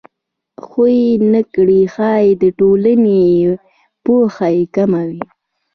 [0.65, 3.21] خو ویې نه کړ ښایي د ټولنې
[4.03, 5.21] پوهه یې کمه وي